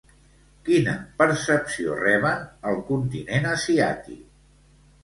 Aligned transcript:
Quina 0.69 0.95
percepció 1.19 1.99
reben 2.01 2.43
al 2.73 2.83
continent 2.89 3.49
asiàtic? 3.55 4.27